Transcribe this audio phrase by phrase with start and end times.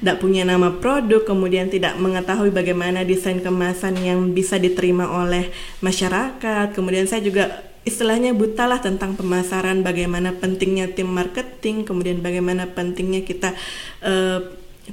[0.00, 5.48] tidak punya nama produk, kemudian tidak mengetahui bagaimana desain kemasan yang bisa diterima oleh
[5.80, 6.76] masyarakat.
[6.76, 13.22] Kemudian saya juga istilahnya buta lah tentang pemasaran, bagaimana pentingnya tim marketing, kemudian bagaimana pentingnya
[13.22, 13.54] kita
[14.02, 14.42] uh,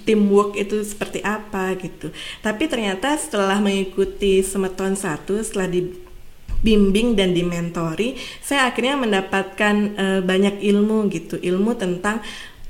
[0.05, 2.13] teamwork itu seperti apa gitu.
[2.45, 10.61] Tapi ternyata setelah mengikuti semeton satu, setelah dibimbing dan dimentori, saya akhirnya mendapatkan uh, banyak
[10.61, 12.21] ilmu gitu, ilmu tentang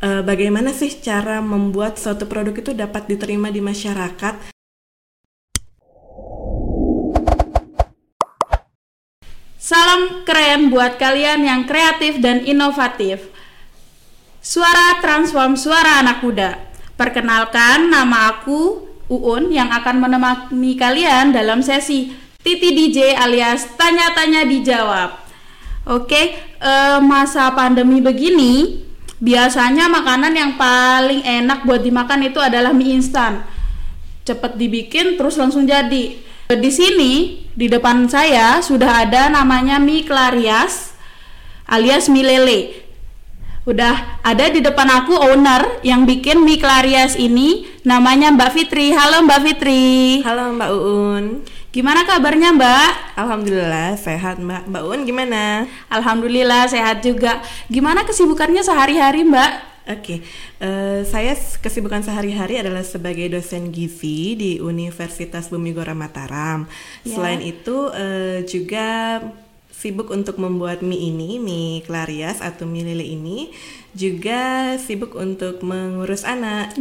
[0.03, 4.51] uh, bagaimana sih cara membuat suatu produk itu dapat diterima di masyarakat
[9.63, 13.31] Salam keren buat kalian yang kreatif dan inovatif.
[14.43, 16.59] Suara Transform Suara Anak Muda.
[16.99, 22.11] Perkenalkan nama aku Uun yang akan menemani kalian dalam sesi
[22.43, 25.15] Titi DJ alias tanya-tanya dijawab.
[25.87, 28.83] Oke, eh, masa pandemi begini
[29.23, 33.47] biasanya makanan yang paling enak buat dimakan itu adalah mie instan.
[34.27, 36.19] Cepet dibikin terus langsung jadi.
[36.53, 40.91] Di sini di depan saya sudah ada namanya mie Clarias
[41.63, 42.82] alias mie lele.
[43.63, 48.91] Udah ada di depan aku owner yang bikin mie Clarias ini namanya Mbak Fitri.
[48.91, 50.19] Halo Mbak Fitri.
[50.19, 51.25] Halo Mbak Uun.
[51.71, 53.15] Gimana kabarnya Mbak?
[53.15, 54.67] Alhamdulillah sehat Mbak.
[54.67, 55.63] Mbak Uun gimana?
[55.87, 57.39] Alhamdulillah sehat juga.
[57.71, 59.51] Gimana kesibukannya sehari-hari Mbak?
[59.83, 60.17] Oke, okay.
[60.63, 66.67] uh, eh, saya kesibukan sehari-hari adalah sebagai dosen gizi di Universitas Bumi Gora Mataram.
[67.03, 67.15] Yeah.
[67.15, 69.19] Selain itu uh, juga
[69.83, 73.51] sibuk untuk membuat mie ini, mie Clarias atau mie lele ini,
[73.91, 76.71] juga sibuk untuk mengurus anak.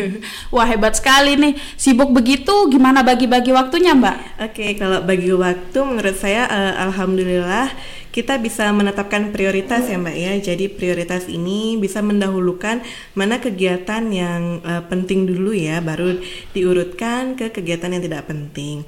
[0.54, 4.18] Wah hebat sekali nih, sibuk begitu, gimana bagi-bagi waktunya Mbak?
[4.42, 7.70] Oke, okay, kalau bagi waktu menurut saya uh, alhamdulillah
[8.10, 10.32] kita bisa menetapkan prioritas ya Mbak ya.
[10.50, 12.82] Jadi prioritas ini bisa mendahulukan
[13.14, 16.18] mana kegiatan yang uh, penting dulu ya, baru
[16.50, 18.82] diurutkan ke kegiatan yang tidak penting.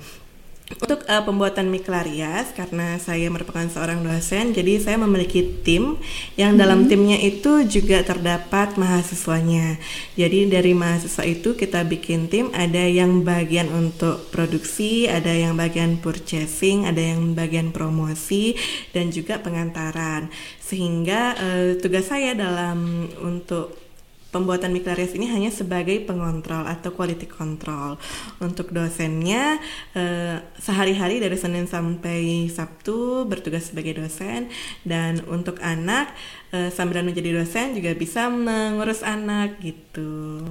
[0.78, 5.98] Untuk uh, pembuatan mie Clarias, karena saya merupakan seorang dosen, jadi saya memiliki tim
[6.38, 6.62] yang hmm.
[6.62, 9.82] dalam timnya itu juga terdapat mahasiswanya.
[10.14, 15.98] Jadi dari mahasiswa itu kita bikin tim, ada yang bagian untuk produksi, ada yang bagian
[15.98, 18.54] purchasing, ada yang bagian promosi,
[18.94, 20.30] dan juga pengantaran.
[20.62, 23.89] Sehingga uh, tugas saya dalam untuk
[24.30, 27.98] pembuatan Miklarias ini hanya sebagai pengontrol atau quality control.
[28.38, 29.58] Untuk dosennya
[29.94, 34.48] eh, sehari-hari dari Senin sampai Sabtu bertugas sebagai dosen
[34.86, 36.14] dan untuk anak
[36.54, 40.46] eh, sambil menjadi dosen juga bisa mengurus anak gitu.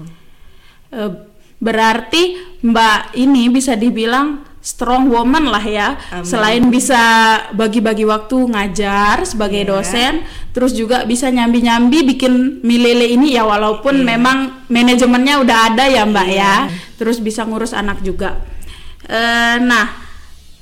[0.91, 1.11] Eh,
[1.59, 5.97] berarti Mbak ini bisa dibilang strong woman lah ya.
[6.13, 6.29] Amin.
[6.29, 7.01] Selain bisa
[7.57, 9.69] bagi-bagi waktu ngajar sebagai yeah.
[9.73, 10.13] dosen,
[10.53, 14.13] terus juga bisa nyambi-nyambi bikin milele ini ya walaupun yeah.
[14.13, 14.37] memang
[14.69, 16.69] manajemennya udah ada ya Mbak yeah.
[16.69, 16.77] ya.
[17.01, 18.37] Terus bisa ngurus anak juga.
[19.09, 19.19] E,
[19.65, 19.89] nah,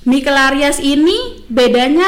[0.07, 2.07] Mikelarias ini bedanya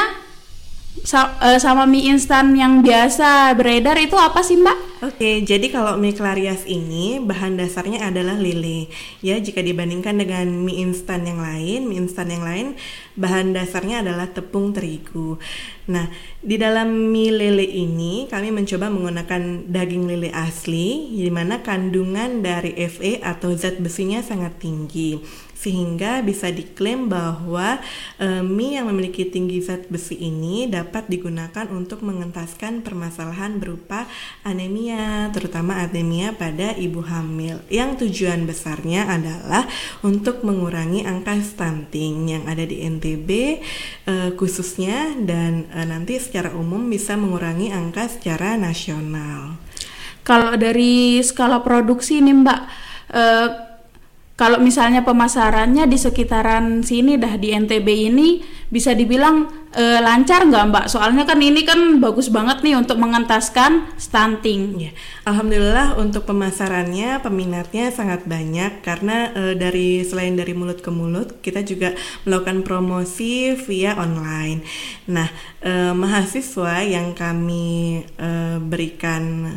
[0.99, 4.77] Eh, sama mie instan yang biasa beredar itu apa sih Mbak?
[4.99, 8.91] Oke, jadi kalau mie Clarias ini bahan dasarnya adalah lele.
[9.23, 12.67] Ya, jika dibandingkan dengan mie instan yang lain, mie instan yang lain
[13.15, 15.39] bahan dasarnya adalah tepung terigu.
[15.87, 16.11] Nah,
[16.43, 22.75] di dalam mie lele ini kami mencoba menggunakan daging lele asli, di mana kandungan dari
[22.91, 25.19] Fe atau zat besinya sangat tinggi
[25.59, 27.83] sehingga bisa diklaim bahwa
[28.15, 34.07] e, mie yang memiliki tinggi zat besi ini dapat digunakan untuk mengentaskan permasalahan berupa
[34.47, 37.59] anemia, terutama anemia pada ibu hamil.
[37.67, 39.67] Yang tujuan besarnya adalah
[39.99, 43.29] untuk mengurangi angka stunting yang ada di NTB
[44.07, 49.59] e, khususnya dan e, nanti secara umum bisa mengurangi angka secara nasional.
[50.23, 52.61] Kalau dari skala produksi ini Mbak,
[54.39, 58.39] kalau misalnya pemasarannya di sekitaran sini dah di NTB ini
[58.71, 60.85] bisa dibilang e, lancar nggak Mbak?
[60.87, 64.79] Soalnya kan ini kan bagus banget nih untuk mengentaskan stunting.
[64.79, 64.91] Ya,
[65.27, 71.59] Alhamdulillah untuk pemasarannya peminatnya sangat banyak karena e, dari selain dari mulut ke mulut kita
[71.67, 71.91] juga
[72.23, 74.63] melakukan promosi via online.
[75.11, 75.27] Nah,
[75.59, 78.29] e, mahasiswa yang kami e,
[78.63, 79.51] berikan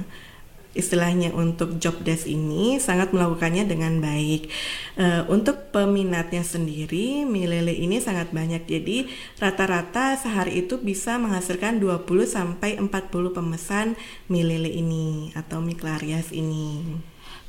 [0.72, 4.48] istilahnya untuk job desk ini sangat melakukannya dengan baik.
[4.96, 8.64] Uh, untuk peminatnya sendiri, mie lele ini sangat banyak.
[8.64, 9.08] Jadi
[9.40, 13.86] rata-rata sehari itu bisa menghasilkan 20 sampai 40 pemesan
[14.32, 16.98] mie lele ini atau mie Clarias ini.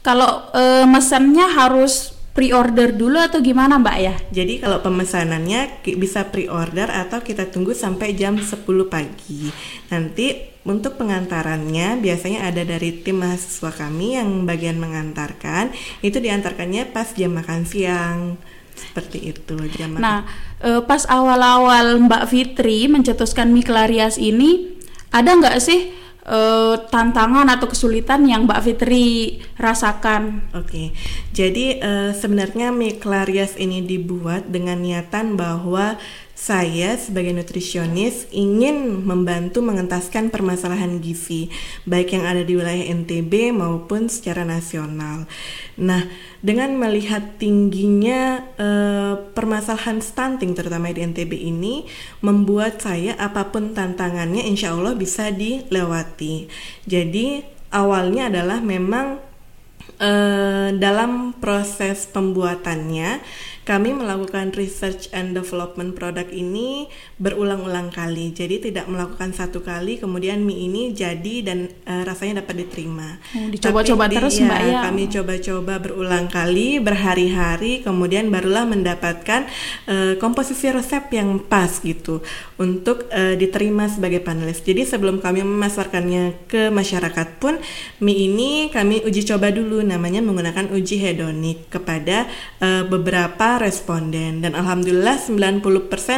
[0.04, 4.16] Kalau uh, mesennya harus pre-order dulu atau gimana Mbak ya?
[4.34, 9.48] Jadi kalau pemesanannya bisa pre-order atau kita tunggu sampai jam 10 pagi.
[9.94, 15.76] Nanti untuk pengantarannya biasanya ada dari tim mahasiswa kami yang bagian mengantarkan.
[16.00, 18.40] Itu diantarkannya pas jam makan siang.
[18.74, 20.02] Seperti itu jam makan.
[20.02, 20.20] Nah,
[20.64, 24.80] eh, pas awal-awal Mbak Fitri mencetuskan Miklarias ini,
[25.12, 25.92] ada nggak sih
[26.24, 30.48] eh, tantangan atau kesulitan yang Mbak Fitri rasakan?
[30.56, 30.96] Oke,
[31.36, 36.00] jadi eh, sebenarnya mie Clarias ini dibuat dengan niatan bahwa
[36.44, 41.48] saya sebagai nutrisionis ingin membantu mengentaskan permasalahan gizi,
[41.88, 45.24] baik yang ada di wilayah NTB maupun secara nasional.
[45.80, 46.04] Nah,
[46.44, 51.88] dengan melihat tingginya eh, permasalahan stunting terutama di NTB ini,
[52.20, 56.52] membuat saya apa pun tantangannya insya Allah bisa dilewati.
[56.84, 57.40] Jadi
[57.72, 59.24] awalnya adalah memang
[59.96, 63.24] eh, dalam proses pembuatannya
[63.64, 66.92] kami melakukan research and development produk ini
[67.24, 68.36] berulang-ulang kali.
[68.36, 73.24] Jadi tidak melakukan satu kali kemudian mie ini jadi dan uh, rasanya dapat diterima.
[73.40, 74.80] Oh, dicoba-coba terus di- Mbak ya.
[74.92, 79.48] Kami coba-coba berulang kali berhari-hari kemudian barulah mendapatkan
[79.88, 82.20] uh, komposisi resep yang pas gitu
[82.60, 84.60] untuk uh, diterima sebagai panelis.
[84.60, 87.56] Jadi sebelum kami memasarkannya ke masyarakat pun
[88.04, 92.28] mie ini kami uji coba dulu namanya menggunakan uji hedonik kepada
[92.60, 95.64] uh, beberapa responden dan alhamdulillah 90%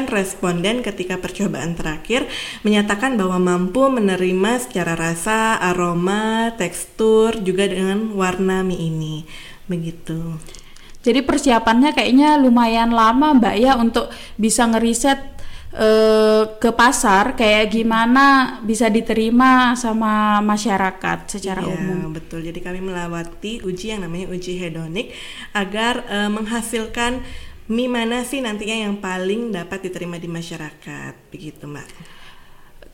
[0.09, 2.31] responden ketika percobaan terakhir
[2.63, 9.15] menyatakan bahwa mampu menerima secara rasa, aroma, tekstur juga dengan warna mie ini.
[9.67, 10.39] Begitu.
[11.03, 14.09] Jadi persiapannya kayaknya lumayan lama Mbak ya untuk
[14.41, 15.21] bisa ngeriset
[15.75, 22.09] eh, ke pasar kayak gimana bisa diterima sama masyarakat secara Iya, umum.
[22.09, 22.41] betul.
[22.41, 25.13] Jadi kami melewati uji yang namanya uji hedonik
[25.53, 27.21] agar eh, menghasilkan
[27.71, 31.13] mie mana sih nantinya yang paling dapat diterima di masyarakat.
[31.33, 31.87] Begitu, Mbak.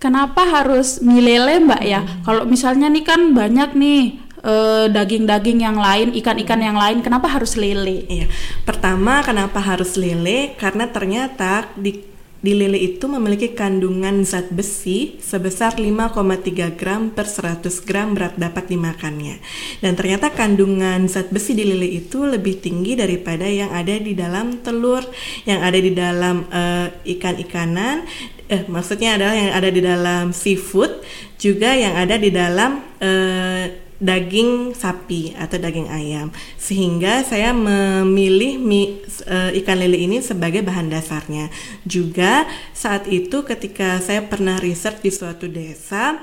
[0.02, 2.02] Kenapa harus mie lele Mbak ya?
[2.26, 4.02] Kalau misalnya nih kan banyak nih
[4.42, 8.10] eh, daging-daging yang lain, ikan-ikan yang lain, kenapa harus lele?
[8.10, 8.28] Iya.
[8.66, 10.58] Pertama, kenapa harus lele?
[10.58, 12.11] Karena ternyata di
[12.42, 18.66] di lele itu memiliki kandungan zat besi sebesar 5,3 gram per 100 gram berat dapat
[18.66, 19.38] dimakannya.
[19.78, 24.58] Dan ternyata kandungan zat besi di lele itu lebih tinggi daripada yang ada di dalam
[24.66, 25.06] telur,
[25.46, 28.10] yang ada di dalam eh, ikan-ikanan,
[28.50, 31.06] eh maksudnya adalah yang ada di dalam seafood,
[31.38, 39.06] juga yang ada di dalam eh, daging sapi atau daging ayam sehingga saya memilih mie
[39.30, 41.54] eh, ikan lele ini sebagai bahan dasarnya
[41.86, 46.18] juga saat itu ketika saya pernah riset di suatu desa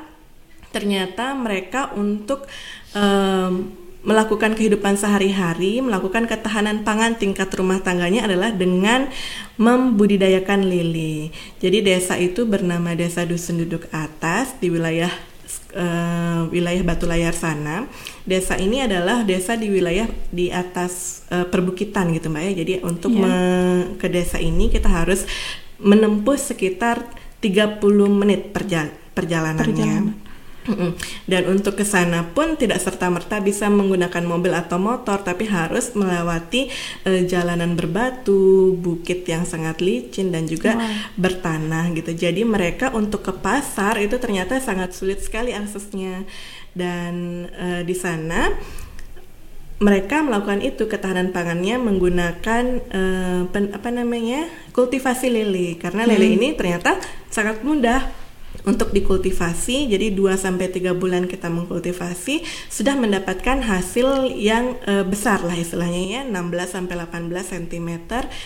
[0.75, 2.45] ternyata mereka untuk
[2.93, 3.73] em,
[4.07, 9.11] melakukan kehidupan sehari-hari, melakukan ketahanan pangan tingkat rumah tangganya adalah dengan
[9.59, 11.35] membudidayakan lele.
[11.59, 15.11] Jadi desa itu bernama Desa Dusun Duduk Atas di wilayah
[15.71, 17.89] eh, wilayah Batu Layar sana.
[18.23, 22.53] Desa ini adalah desa di wilayah di atas eh, perbukitan gitu Mbak ya.
[22.57, 23.21] Jadi untuk Iya.
[23.21, 25.25] me- ke desa ini kita harus
[25.79, 27.03] menempuh sekitar
[27.39, 29.63] 30 menit perja- perjalanannya.
[29.65, 30.28] Perjalanan.
[31.25, 36.69] Dan untuk ke sana pun tidak serta-merta bisa menggunakan mobil atau motor, tapi harus melewati
[37.09, 41.13] eh, jalanan berbatu, bukit yang sangat licin dan juga Wah.
[41.17, 42.13] bertanah gitu.
[42.13, 46.29] Jadi mereka untuk ke pasar itu ternyata sangat sulit sekali aksesnya.
[46.77, 48.53] Dan eh, di sana
[49.79, 56.59] mereka melakukan itu ketahanan pangannya menggunakan eh, pen- apa namanya kultivasi lele karena lele ini
[56.59, 56.99] ternyata
[57.31, 58.28] sangat mudah
[58.65, 65.45] untuk dikultivasi jadi 2 sampai 3 bulan kita mengkultivasi sudah mendapatkan hasil yang eh, besar
[65.45, 67.91] lah istilahnya ya 16 sampai 18 cm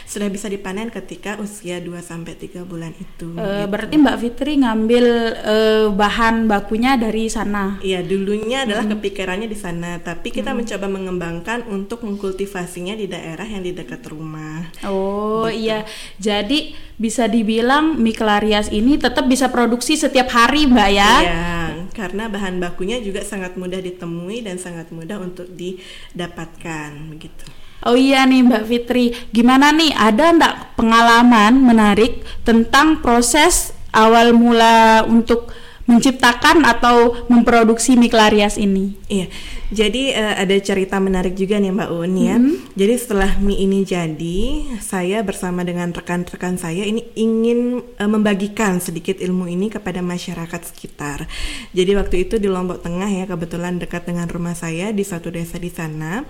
[0.04, 3.71] sudah bisa dipanen ketika usia 2 sampai 3 bulan itu Eh, gitu.
[3.71, 5.04] Berarti Mbak Fitri ngambil
[5.42, 7.78] eh, bahan bakunya dari sana.
[7.81, 13.62] Iya, dulunya adalah kepikirannya di sana, tapi kita mencoba mengembangkan untuk mengkultivasinya di daerah yang
[13.62, 14.69] di dekat rumah.
[14.87, 15.87] Oh iya,
[16.19, 21.12] jadi bisa dibilang Miklarias ini tetap bisa produksi setiap hari Mbak ya?
[21.23, 21.54] Iya,
[21.94, 27.47] karena bahan bakunya juga sangat mudah ditemui dan sangat mudah untuk didapatkan begitu.
[27.82, 35.02] Oh iya nih Mbak Fitri, gimana nih ada ndak pengalaman menarik tentang proses awal mula
[35.06, 35.50] untuk
[35.90, 38.94] menciptakan atau memproduksi Miklarias ini?
[39.11, 39.26] Iya,
[39.72, 42.36] Jadi uh, ada cerita menarik juga nih Mbak Un ya.
[42.36, 42.56] Mm -hmm.
[42.76, 44.40] Jadi setelah mie ini jadi,
[44.84, 51.24] saya bersama dengan rekan-rekan saya ini ingin uh, membagikan sedikit ilmu ini kepada masyarakat sekitar.
[51.72, 55.56] Jadi waktu itu di Lombok Tengah ya, kebetulan dekat dengan rumah saya di suatu desa
[55.56, 56.20] di sana,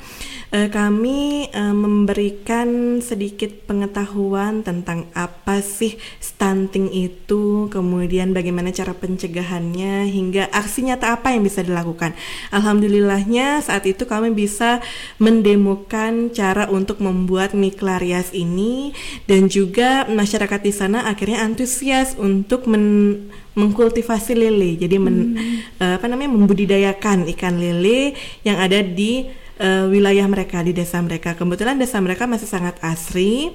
[0.54, 10.06] uh, kami uh, memberikan sedikit pengetahuan tentang apa sih stunting itu, kemudian bagaimana cara pencegahannya
[10.06, 12.14] hingga aksi nyata apa yang bisa dilakukan.
[12.54, 13.31] Alhamdulillahnya
[13.64, 14.84] saat itu kami bisa
[15.16, 18.92] mendemokan cara untuk membuat mie klarias ini
[19.24, 23.16] dan juga masyarakat di sana akhirnya antusias untuk men
[23.52, 24.80] mengkultivasi lele.
[24.80, 26.00] Jadi men, hmm.
[26.00, 28.16] apa namanya membudidayakan ikan lele
[28.48, 29.28] yang ada di
[29.60, 31.36] uh, wilayah mereka di desa mereka.
[31.36, 33.52] Kebetulan desa mereka masih sangat asri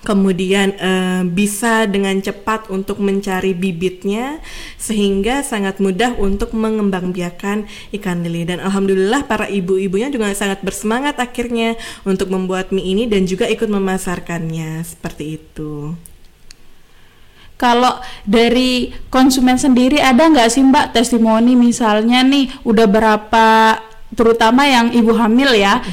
[0.00, 4.40] kemudian uh, bisa dengan cepat untuk mencari bibitnya
[4.80, 7.68] sehingga sangat mudah untuk mengembangbiakan
[8.00, 11.76] ikan lele dan alhamdulillah para ibu-ibunya juga sangat bersemangat akhirnya
[12.08, 15.92] untuk membuat mie ini dan juga ikut memasarkannya seperti itu.
[17.60, 23.46] Kalau dari konsumen sendiri ada nggak sih Mbak testimoni misalnya nih udah berapa
[24.16, 25.84] terutama yang ibu hamil ya.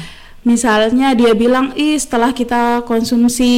[0.48, 3.52] Misalnya dia bilang, "Ih, setelah kita konsumsi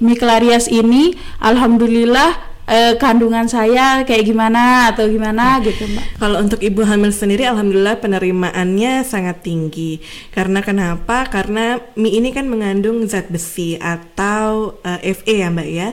[0.00, 6.16] mie klarias ini, alhamdulillah eh, kandungan saya kayak gimana atau gimana gitu mbak?
[6.16, 10.00] Kalau untuk ibu hamil sendiri, alhamdulillah penerimaannya sangat tinggi.
[10.32, 11.28] Karena kenapa?
[11.28, 15.92] Karena mie ini kan mengandung zat besi atau uh, Fe ya mbak ya.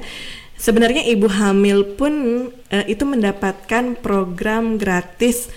[0.55, 2.13] Sebenarnya ibu hamil pun
[2.51, 5.51] uh, itu mendapatkan program gratis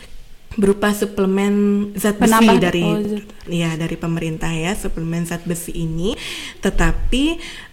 [0.60, 3.00] berupa suplemen zat besi Penambah, dari oh,
[3.48, 6.12] ya dari pemerintah ya suplemen zat besi ini.
[6.60, 7.24] Tetapi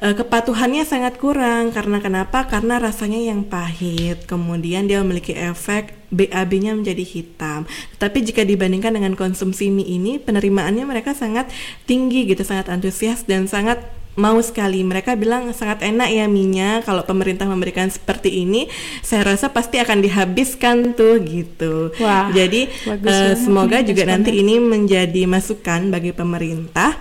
[0.03, 1.75] uh, kepatuhannya sangat kurang.
[1.75, 2.47] Karena kenapa?
[2.47, 4.23] Karena rasanya yang pahit.
[4.25, 7.69] Kemudian dia memiliki efek BAB-nya menjadi hitam.
[8.01, 11.53] Tapi jika dibandingkan dengan konsumsi mie ini, penerimaannya mereka sangat
[11.85, 14.83] tinggi gitu, sangat antusias dan sangat mau sekali.
[14.83, 16.83] Mereka bilang sangat enak ya minyak.
[16.83, 18.67] Kalau pemerintah memberikan seperti ini,
[18.99, 21.95] saya rasa pasti akan dihabiskan tuh gitu.
[22.03, 26.98] Wah, Jadi uh, semoga juga nanti ini menjadi masukan bagi pemerintah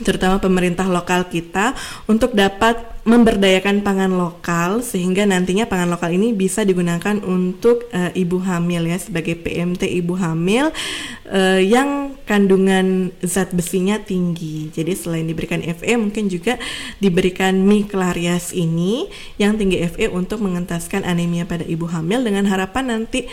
[0.00, 1.76] terutama pemerintah lokal kita
[2.08, 8.38] untuk dapat memberdayakan pangan lokal sehingga nantinya pangan lokal ini bisa digunakan untuk uh, ibu
[8.38, 10.70] hamil ya sebagai PMT ibu hamil
[11.26, 14.70] uh, yang kandungan zat besinya tinggi.
[14.70, 16.62] Jadi selain diberikan Fe mungkin juga
[17.02, 19.10] diberikan mie klarias ini
[19.42, 23.26] yang tinggi Fe untuk mengentaskan anemia pada ibu hamil dengan harapan nanti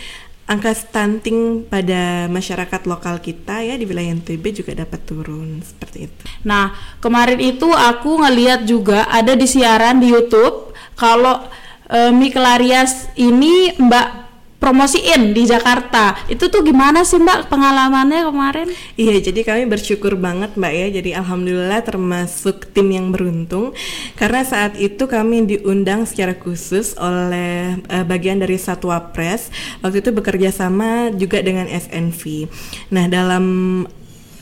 [0.49, 6.21] angka stunting pada masyarakat lokal kita ya di wilayah NTB juga dapat turun seperti itu.
[6.41, 11.45] Nah, kemarin itu aku ngeliat juga ada di siaran di YouTube kalau
[11.85, 14.28] e, mie kelarias ini Mbak
[14.59, 16.19] promosiin di Jakarta.
[16.27, 18.67] Itu tuh gimana sih Mbak pengalamannya kemarin?
[18.99, 20.87] Iya, jadi kami bersyukur banget Mbak ya.
[20.99, 23.71] Jadi alhamdulillah termasuk tim yang beruntung
[24.19, 29.49] karena saat itu kami diundang secara khusus oleh uh, bagian dari Satwa Press.
[29.79, 32.51] Waktu itu bekerja sama juga dengan SNV.
[32.91, 33.45] Nah, dalam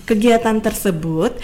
[0.09, 1.37] kegiatan tersebut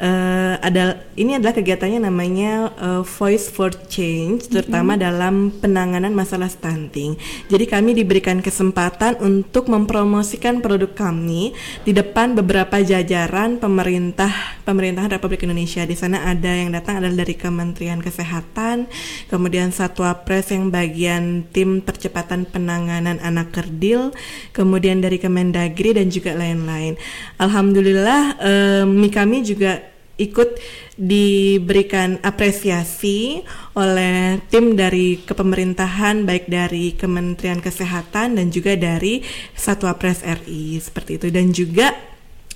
[0.00, 5.06] uh, ada ini adalah kegiatannya namanya uh, Voice for Change terutama mm-hmm.
[5.06, 7.14] dalam penanganan masalah stunting.
[7.52, 11.52] Jadi kami diberikan kesempatan untuk mempromosikan produk kami
[11.84, 14.32] di depan beberapa jajaran pemerintah
[14.64, 15.84] pemerintahan Republik Indonesia.
[15.84, 18.88] Di sana ada yang datang adalah dari Kementerian Kesehatan,
[19.28, 24.16] kemudian Satwa Pres yang bagian tim percepatan penanganan anak kerdil,
[24.56, 26.96] kemudian dari Kemendagri dan juga lain-lain.
[27.36, 29.89] Alhamdulillah um, kami juga
[30.20, 30.60] ikut
[31.00, 33.40] diberikan apresiasi
[33.72, 39.24] oleh tim dari kepemerintahan baik dari Kementerian Kesehatan dan juga dari
[39.56, 41.26] Satwa Pres RI seperti itu.
[41.32, 41.96] Dan juga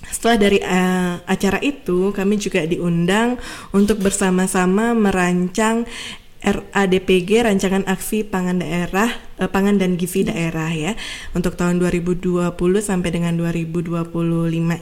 [0.05, 3.41] setelah dari uh, acara itu kami juga diundang
[3.73, 5.89] untuk bersama-sama merancang
[6.43, 9.07] RADPG Rancangan Aksi Pangan Daerah
[9.39, 10.93] eh, Pangan dan Gizi Daerah ya
[11.31, 12.51] untuk tahun 2020
[12.81, 14.11] sampai dengan 2025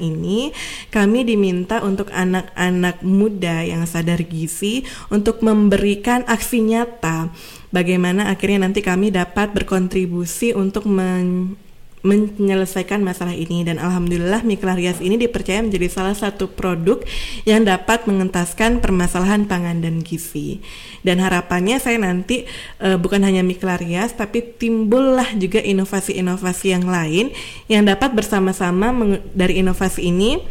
[0.01, 0.53] ini.
[0.89, 7.29] Kami diminta untuk anak-anak muda yang sadar gizi untuk memberikan aksi nyata
[7.74, 11.57] bagaimana akhirnya nanti kami dapat berkontribusi untuk men
[12.03, 17.00] menyelesaikan masalah ini dan alhamdulillah Miklarias ini dipercaya menjadi salah satu produk
[17.48, 20.60] yang dapat mengentaskan permasalahan pangan dan gizi.
[21.00, 22.43] Dan harapannya saya nanti
[22.83, 27.31] uh, bukan hanya Miklarias tapi timbullah juga inovasi-inovasi yang lain
[27.72, 28.91] yang dapat bersama-sama
[29.31, 30.43] dari inovasi ini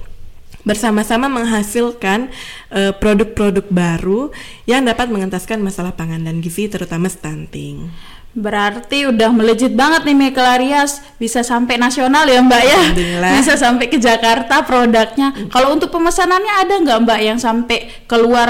[0.62, 2.30] bersama-sama menghasilkan
[2.70, 4.30] uh, produk-produk baru
[4.64, 7.92] yang dapat mengentaskan masalah pangan dan gizi terutama stunting.
[8.32, 12.80] Berarti udah melejit banget nih Mikelarias bisa sampai nasional ya Mbak ya,
[13.36, 15.36] bisa sampai ke Jakarta produknya.
[15.52, 18.48] Kalau untuk pemesanannya ada nggak Mbak yang sampai keluar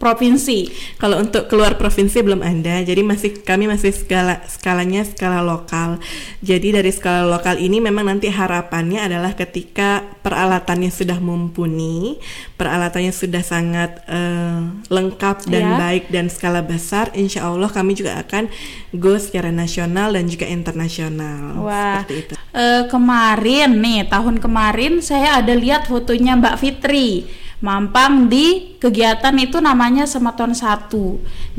[0.00, 0.72] provinsi.
[0.96, 6.00] Kalau untuk keluar provinsi belum ada, jadi masih kami masih skala skalanya skala lokal.
[6.40, 12.16] Jadi dari skala lokal ini memang nanti harapannya adalah ketika peralatannya sudah mumpuni,
[12.56, 15.78] peralatannya sudah sangat uh, lengkap dan yeah.
[15.78, 18.48] baik dan skala besar, insya Allah kami juga akan
[18.96, 21.60] go secara nasional dan juga internasional.
[21.60, 22.00] Wah.
[22.08, 22.34] Seperti itu.
[22.50, 27.30] Uh, kemarin nih tahun kemarin saya ada lihat fotonya Mbak Fitri
[27.60, 30.88] mampang di kegiatan itu namanya Semeton 1.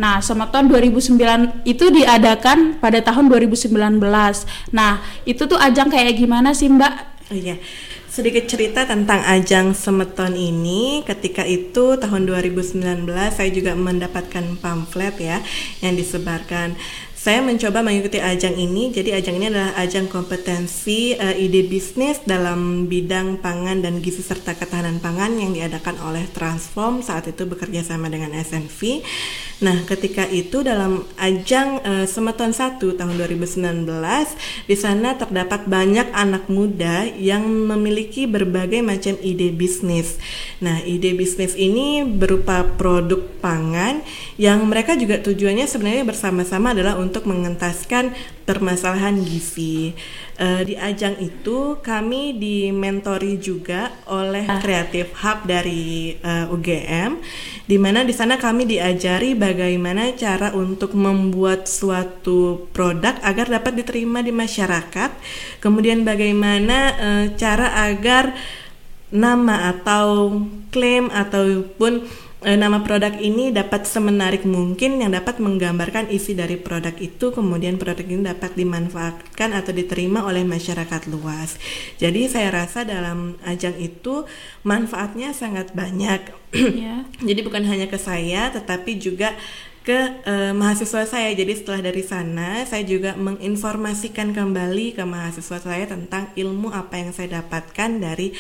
[0.01, 4.01] Nah, Semeton 2009 itu diadakan pada tahun 2019.
[4.74, 6.93] Nah, itu tuh ajang kayak gimana sih, Mbak?
[7.31, 7.62] Oh iya.
[8.12, 15.39] Sedikit cerita tentang ajang Semeton ini, ketika itu tahun 2019 saya juga mendapatkan pamflet ya
[15.79, 16.75] yang disebarkan
[17.21, 18.89] saya mencoba mengikuti ajang ini.
[18.89, 24.57] Jadi ajang ini adalah ajang kompetensi uh, ide bisnis dalam bidang pangan dan gizi serta
[24.57, 29.05] ketahanan pangan yang diadakan oleh Transform saat itu bekerja sama dengan SNV.
[29.61, 33.85] Nah, ketika itu dalam ajang uh, Semeton 1 tahun 2019
[34.65, 40.17] di sana terdapat banyak anak muda yang memiliki berbagai macam ide bisnis.
[40.65, 44.01] Nah, ide bisnis ini berupa produk pangan
[44.41, 48.17] yang mereka juga tujuannya sebenarnya bersama-sama adalah untuk mengentaskan
[48.51, 49.96] permasalahan gizi.
[50.36, 57.12] Uh, di ajang itu kami dimentori juga oleh Creative Hub dari uh, eh, UGM,
[57.70, 64.25] di mana di sana kami diajari bagaimana cara untuk membuat suatu produk agar dapat diterima
[64.25, 65.12] di masyarakat,
[65.63, 68.34] kemudian bagaimana uh, cara agar
[69.13, 70.41] nama atau
[70.74, 72.08] klaim ataupun
[72.41, 78.01] nama produk ini dapat semenarik mungkin yang dapat menggambarkan isi dari produk itu kemudian produk
[78.01, 81.62] ini dapat dimanfaatkan atau diterima oleh masyarakat luas.
[82.01, 84.25] Jadi saya rasa dalam ajang itu
[84.65, 86.33] manfaatnya sangat banyak.
[86.57, 87.05] Yeah.
[87.29, 89.38] Jadi bukan hanya ke saya tetapi juga
[89.86, 91.29] ke uh, mahasiswa saya.
[91.38, 97.13] Jadi setelah dari sana saya juga menginformasikan kembali ke mahasiswa saya tentang ilmu apa yang
[97.13, 98.33] saya dapatkan dari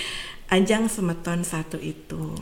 [0.49, 2.33] ajang semeton satu itu.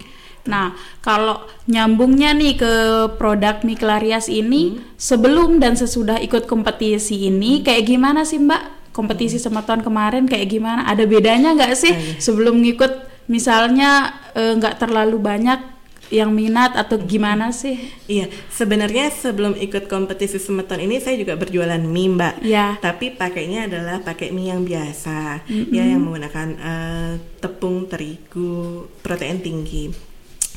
[0.49, 0.73] Nah,
[1.05, 2.73] kalau nyambungnya nih ke
[3.21, 4.97] produk Miklarias ini hmm.
[4.97, 8.91] sebelum dan sesudah ikut kompetisi ini kayak gimana sih Mbak?
[8.91, 9.45] Kompetisi hmm.
[9.45, 10.89] sama tahun kemarin kayak gimana?
[10.89, 12.17] Ada bedanya nggak sih iya.
[12.17, 15.79] sebelum ngikut misalnya eh, nggak e, terlalu banyak
[16.09, 17.05] yang minat atau hmm.
[17.05, 17.77] gimana sih?
[18.09, 22.35] Iya, sebenarnya sebelum ikut kompetisi semeton ini saya juga berjualan mie, Mbak.
[22.41, 22.81] Iya.
[22.81, 25.73] Tapi pakainya adalah pakai mie yang biasa, mm -hmm.
[25.73, 29.93] ya yang menggunakan uh, tepung terigu protein tinggi.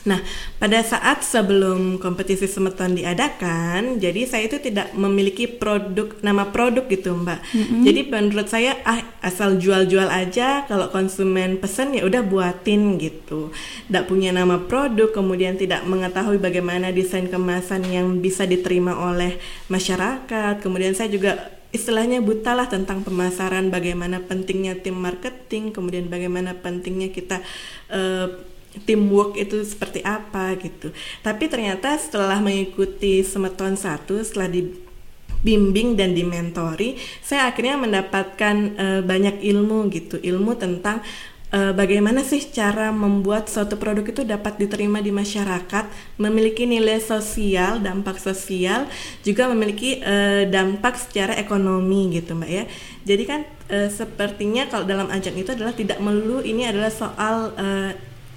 [0.03, 0.19] Nah,
[0.59, 7.15] pada saat sebelum kompetisi semeton diadakan, jadi saya itu tidak memiliki produk nama produk gitu,
[7.15, 7.41] Mbak.
[7.55, 7.83] Mm-hmm.
[7.87, 13.55] Jadi menurut saya ah asal jual-jual aja, kalau konsumen pesen ya udah buatin gitu.
[13.87, 19.39] Tidak punya nama produk, kemudian tidak mengetahui bagaimana desain kemasan yang bisa diterima oleh
[19.71, 20.59] masyarakat.
[20.59, 27.09] Kemudian saya juga istilahnya buta lah tentang pemasaran, bagaimana pentingnya tim marketing, kemudian bagaimana pentingnya
[27.15, 27.41] kita
[27.89, 28.51] uh,
[28.89, 30.91] teamwork itu seperti apa gitu.
[31.21, 39.45] Tapi ternyata setelah mengikuti semeton satu, setelah dibimbing dan dimentori, saya akhirnya mendapatkan uh, banyak
[39.45, 41.05] ilmu gitu, ilmu tentang
[41.53, 47.79] uh, bagaimana sih cara membuat suatu produk itu dapat diterima di masyarakat, memiliki nilai sosial,
[47.85, 48.89] dampak sosial,
[49.21, 52.65] juga memiliki uh, dampak secara ekonomi gitu, Mbak ya.
[53.05, 57.93] Jadi kan uh, sepertinya kalau dalam ajang itu adalah tidak melulu ini adalah soal uh,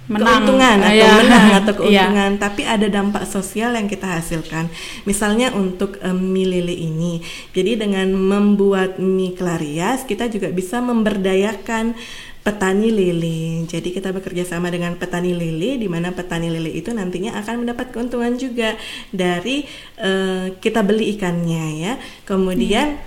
[0.06, 0.26] menang.
[0.26, 1.12] keuntungan atau ya.
[1.18, 1.78] menang atau iya.
[1.78, 2.40] keuntungan, ya.
[2.40, 4.70] tapi ada dampak sosial yang kita hasilkan.
[5.04, 7.22] Misalnya untuk um, mie lele ini,
[7.54, 11.98] jadi dengan membuat mie klarias kita juga bisa memberdayakan
[12.46, 13.66] petani lele.
[13.66, 17.90] Jadi kita bekerja sama dengan petani lele, di mana petani lele itu nantinya akan mendapat
[17.90, 18.78] keuntungan juga
[19.10, 19.66] dari
[19.98, 21.92] uh, kita beli ikannya ya.
[22.22, 23.02] Kemudian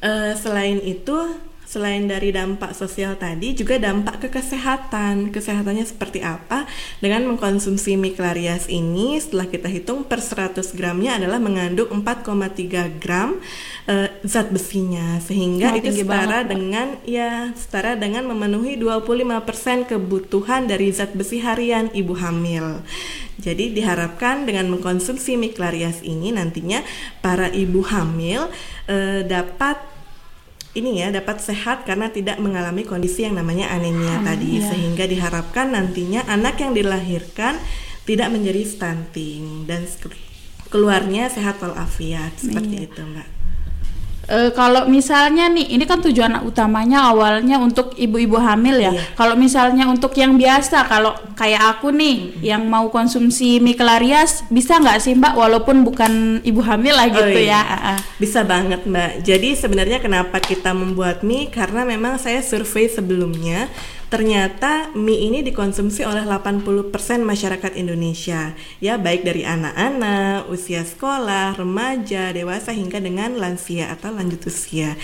[0.00, 1.12] uh, selain itu
[1.74, 5.34] Selain dari dampak sosial tadi, juga dampak ke kesehatan.
[5.34, 6.70] Kesehatannya seperti apa?
[7.02, 13.42] Dengan mengkonsumsi mie klarias ini, setelah kita hitung per 100 gramnya adalah mengandung 4,3 gram
[13.90, 20.70] uh, zat besinya, sehingga oh, itu setara banget, dengan ya setara dengan memenuhi 25% kebutuhan
[20.70, 22.86] dari zat besi harian ibu hamil.
[23.42, 26.86] Jadi diharapkan dengan mengkonsumsi mie klarias ini nantinya
[27.18, 28.46] para ibu hamil
[28.86, 29.93] uh, dapat
[30.74, 34.66] ini ya dapat sehat karena tidak mengalami kondisi yang namanya anemia hmm, tadi iya.
[34.74, 37.62] sehingga diharapkan nantinya anak yang dilahirkan
[38.04, 39.86] tidak menjadi stunting dan
[40.68, 42.86] keluarnya sehat walafiat seperti iya.
[42.90, 43.43] itu mbak.
[44.24, 48.92] E, kalau misalnya nih, ini kan tujuan utamanya awalnya untuk ibu-ibu hamil ya.
[48.92, 49.02] Iya.
[49.14, 54.80] Kalau misalnya untuk yang biasa, kalau kayak aku nih yang mau konsumsi mie kelarias, bisa
[54.80, 55.34] nggak sih Mbak?
[55.36, 57.60] Walaupun bukan ibu hamil lah Oh, gitu iya.
[57.62, 57.96] ya.
[58.16, 59.22] Bisa banget Mbak.
[59.22, 61.52] Jadi sebenarnya kenapa kita membuat mie?
[61.52, 63.68] Karena memang saya survei sebelumnya,
[64.08, 68.52] ternyata mie ini dikonsumsi oleh 80% masyarakat Indonesia.
[68.80, 74.96] Ya, baik dari anak-anak, usia sekolah, remaja, dewasa hingga dengan lansia atau lanjut usia.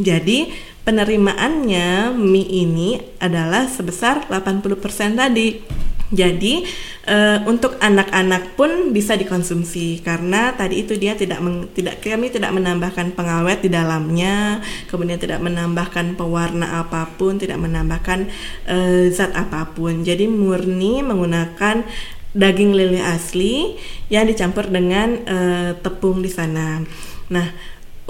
[0.00, 5.79] Jadi, penerimaannya mie ini adalah sebesar 80% tadi.
[6.10, 6.66] Jadi
[7.06, 12.50] eh, untuk anak-anak pun bisa dikonsumsi karena tadi itu dia tidak meng- tidak kami tidak
[12.50, 14.58] menambahkan pengawet di dalamnya,
[14.90, 18.26] kemudian tidak menambahkan pewarna apa pun, tidak menambahkan
[18.66, 20.02] eh, zat apa pun.
[20.02, 21.86] Jadi murni menggunakan
[22.34, 23.78] daging lele asli
[24.10, 26.82] yang dicampur dengan eh, tepung di sana.
[27.30, 27.46] Nah,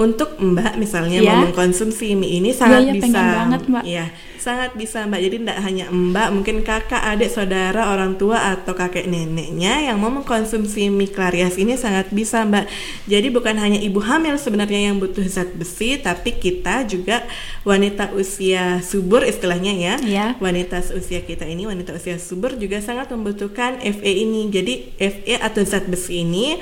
[0.00, 1.28] untuk Mbak misalnya Iya.
[1.36, 3.04] mau mengkonsumsi mie ini sangat iya, bisa.
[3.04, 3.82] pengen banget, Mbak.
[3.84, 4.06] Iya,
[4.40, 5.20] sangat bisa Mbak.
[5.20, 10.08] Jadi tidak hanya Mbak, mungkin kakak, adik, saudara, orang tua atau kakek neneknya yang mau
[10.08, 12.64] mengkonsumsi mie Clarias ini sangat bisa Mbak.
[13.12, 17.20] Jadi bukan hanya ibu hamil sebenarnya yang butuh zat besi, tapi kita juga
[17.68, 19.94] wanita usia subur istilahnya ya.
[20.00, 20.26] Iya.
[20.40, 24.48] Wanita usia kita ini, wanita usia subur juga sangat membutuhkan Fe ini.
[24.48, 26.56] Jadi Fe atau zat besi ini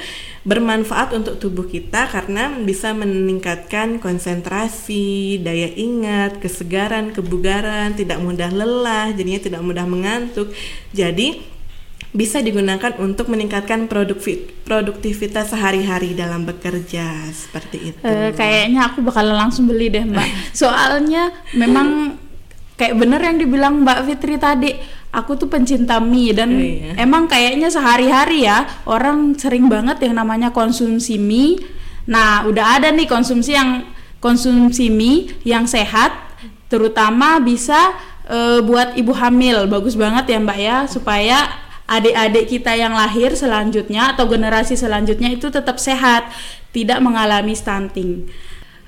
[0.49, 9.13] bermanfaat untuk tubuh kita karena bisa meningkatkan konsentrasi, daya ingat, kesegaran, kebugaran, tidak mudah lelah,
[9.13, 10.49] jadinya tidak mudah mengantuk.
[10.97, 11.59] Jadi
[12.09, 13.85] bisa digunakan untuk meningkatkan
[14.65, 18.01] produktivitas sehari-hari dalam bekerja seperti itu.
[18.01, 20.29] Eh, kayaknya aku bakalan langsung beli deh Mbak.
[20.65, 22.17] Soalnya memang
[22.79, 24.71] kayak bener yang dibilang Mbak Fitri tadi.
[25.09, 26.93] Aku tuh pencinta mie dan Oh, iya.
[27.01, 31.59] emang kayaknya sehari-hari ya orang sering banget yang namanya konsumsi mie.
[32.07, 33.89] Nah, udah ada nih konsumsi yang
[34.21, 36.13] konsumsi mie yang sehat,
[36.69, 37.97] terutama bisa
[38.29, 39.65] eh, buat ibu hamil.
[39.67, 41.49] Bagus banget ya Mbak ya supaya
[41.89, 46.29] adik-adik kita yang lahir selanjutnya atau generasi selanjutnya itu tetap sehat,
[46.77, 48.29] tidak mengalami stunting.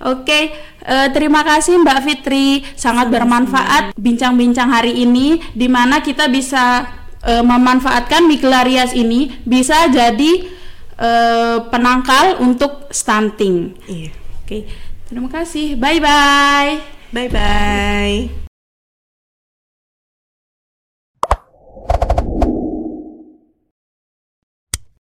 [0.01, 6.89] Oke, eh, terima kasih Mbak Fitri, sangat bermanfaat bincang-bincang hari ini, di mana kita bisa
[7.21, 10.49] eh, memanfaatkan Miklarias ini bisa jadi
[10.97, 13.77] eh, penangkal untuk stunting.
[13.85, 14.11] Iya.
[14.41, 14.65] Oke,
[15.05, 16.81] terima kasih, bye bye.
[17.13, 18.50] Bye bye.